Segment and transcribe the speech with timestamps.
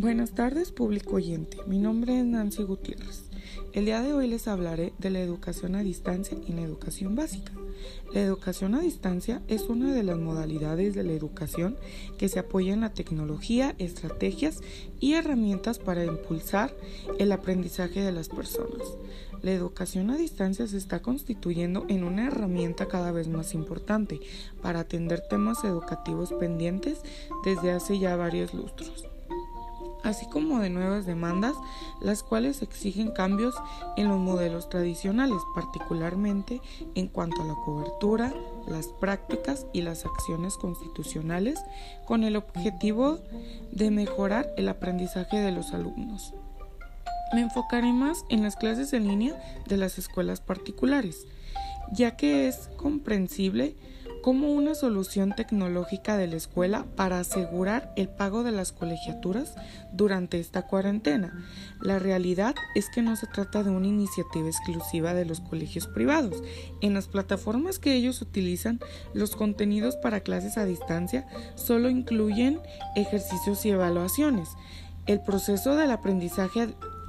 [0.00, 1.56] Buenas tardes, público oyente.
[1.66, 3.24] Mi nombre es Nancy Gutiérrez.
[3.72, 7.50] El día de hoy les hablaré de la educación a distancia y la educación básica.
[8.14, 11.76] La educación a distancia es una de las modalidades de la educación
[12.16, 14.60] que se apoya en la tecnología, estrategias
[15.00, 16.72] y herramientas para impulsar
[17.18, 18.86] el aprendizaje de las personas.
[19.42, 24.20] La educación a distancia se está constituyendo en una herramienta cada vez más importante
[24.62, 27.00] para atender temas educativos pendientes
[27.44, 29.08] desde hace ya varios lustros
[30.08, 31.56] así como de nuevas demandas,
[32.00, 33.54] las cuales exigen cambios
[33.96, 36.60] en los modelos tradicionales, particularmente
[36.94, 38.32] en cuanto a la cobertura,
[38.66, 41.60] las prácticas y las acciones constitucionales,
[42.06, 43.18] con el objetivo
[43.70, 46.34] de mejorar el aprendizaje de los alumnos.
[47.34, 51.26] Me enfocaré más en las clases en línea de las escuelas particulares,
[51.92, 53.76] ya que es comprensible
[54.22, 59.54] como una solución tecnológica de la escuela para asegurar el pago de las colegiaturas
[59.92, 61.44] durante esta cuarentena.
[61.80, 66.42] La realidad es que no se trata de una iniciativa exclusiva de los colegios privados.
[66.80, 68.80] En las plataformas que ellos utilizan,
[69.14, 72.60] los contenidos para clases a distancia solo incluyen
[72.96, 74.50] ejercicios y evaluaciones.
[75.06, 76.68] El proceso del aprendizaje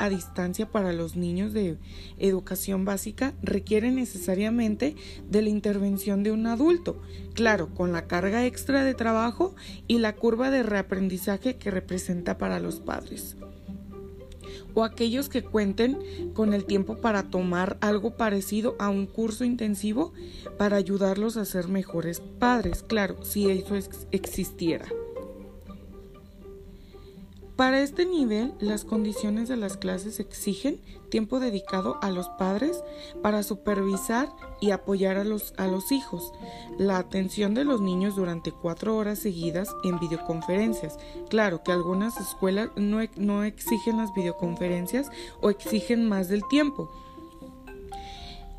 [0.00, 1.76] a distancia para los niños de
[2.18, 4.96] educación básica requiere necesariamente
[5.28, 7.02] de la intervención de un adulto,
[7.34, 9.54] claro, con la carga extra de trabajo
[9.88, 13.36] y la curva de reaprendizaje que representa para los padres.
[14.72, 15.98] O aquellos que cuenten
[16.32, 20.14] con el tiempo para tomar algo parecido a un curso intensivo
[20.56, 23.74] para ayudarlos a ser mejores padres, claro, si eso
[24.12, 24.86] existiera.
[27.60, 30.80] Para este nivel, las condiciones de las clases exigen
[31.10, 32.82] tiempo dedicado a los padres
[33.20, 34.30] para supervisar
[34.62, 36.32] y apoyar a los, a los hijos,
[36.78, 40.96] la atención de los niños durante cuatro horas seguidas en videoconferencias.
[41.28, 45.10] Claro que algunas escuelas no, no exigen las videoconferencias
[45.42, 46.90] o exigen más del tiempo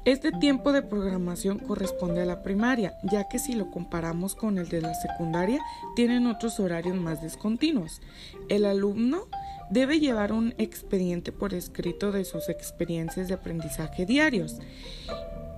[0.03, 4.67] este tiempo de programación corresponde a la primaria, ya que si lo comparamos con el
[4.67, 5.59] de la secundaria,
[5.95, 8.01] tienen otros horarios más descontinuos.
[8.49, 9.27] El alumno
[9.69, 14.57] debe llevar un expediente por escrito de sus experiencias de aprendizaje diarios,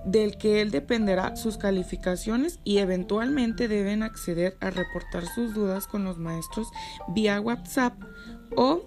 [0.04, 6.04] del que él dependerá sus calificaciones y eventualmente deben acceder a reportar sus dudas con
[6.04, 6.68] los maestros
[7.08, 7.94] vía WhatsApp
[8.54, 8.82] o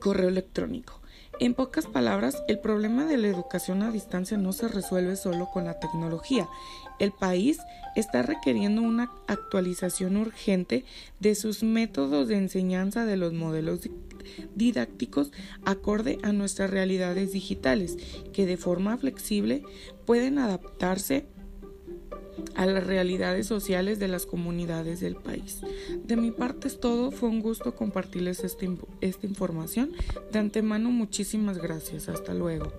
[0.00, 1.00] correo electrónico.
[1.38, 5.66] En pocas palabras, el problema de la educación a distancia no se resuelve solo con
[5.66, 6.48] la tecnología.
[6.98, 7.58] El país
[7.94, 10.84] está requiriendo una actualización urgente
[11.20, 13.80] de sus métodos de enseñanza de los modelos
[14.54, 15.30] didácticos
[15.64, 17.98] acorde a nuestras realidades digitales,
[18.32, 19.62] que de forma flexible
[20.06, 21.26] pueden adaptarse
[22.54, 25.60] a las realidades sociales de las comunidades del país.
[26.04, 28.66] De mi parte es todo, fue un gusto compartirles esta,
[29.00, 29.92] esta información.
[30.32, 32.72] De antemano muchísimas gracias, hasta luego.